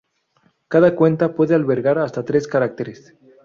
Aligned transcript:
Cada 0.67 0.95
cuenta 0.95 1.35
puede 1.35 1.53
albergar 1.53 1.99
hasta 1.99 2.25
tres 2.25 2.47
caracteres. 2.47 3.13